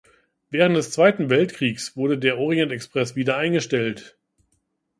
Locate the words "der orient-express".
2.17-3.15